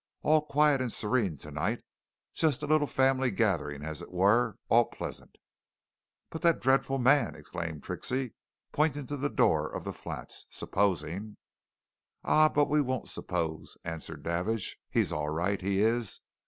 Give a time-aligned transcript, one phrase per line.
[0.23, 1.83] All quiet and serene tonight
[2.33, 5.35] just a little family gathering, as it were all pleasant!"
[6.31, 8.33] "But that dreadful man!" exclaimed Trixie,
[8.71, 10.47] pointing to the door of the flats.
[10.49, 11.37] "Supposing"
[12.23, 14.79] "Ah, but we won't suppose," answered Davidge.
[14.89, 16.19] "He's all right, he is.